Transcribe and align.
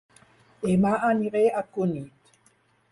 Dema 0.63 0.95
aniré 1.11 1.45
a 1.61 1.65
Cunit 1.77 2.37